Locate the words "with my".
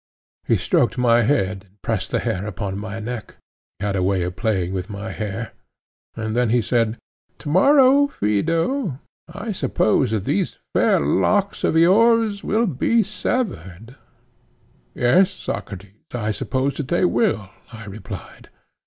4.73-5.11